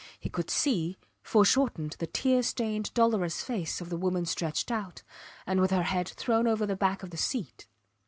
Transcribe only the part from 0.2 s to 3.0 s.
could see, foreshortened, the tear stained,